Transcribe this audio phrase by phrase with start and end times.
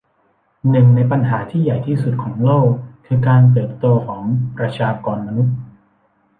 [0.69, 2.69] หนึ่งในปัญหาที่ใหญ่ที่สุดของโลก
[3.05, 4.21] คือการเติบโตของ
[4.57, 5.55] ประชากรมนุษย์